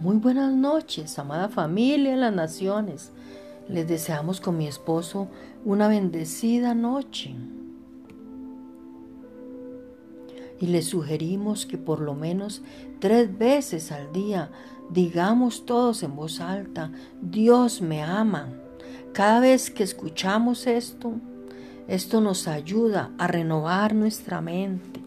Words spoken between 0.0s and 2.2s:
Muy buenas noches, amada familia de